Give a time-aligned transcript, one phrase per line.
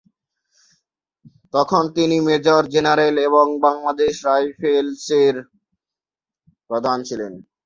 [1.53, 5.35] তখন তিনি major general এবং বাংলাদেশ রাইফেলসের
[6.69, 7.33] প্রধান ছিলেন।